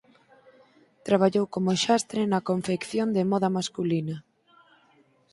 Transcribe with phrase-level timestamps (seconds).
[1.07, 4.15] Traballou como xastre na confección de moda masculina.